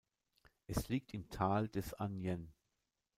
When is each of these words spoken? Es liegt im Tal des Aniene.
Es 0.65 0.87
liegt 0.89 1.13
im 1.13 1.29
Tal 1.29 1.69
des 1.69 1.93
Aniene. 1.93 2.47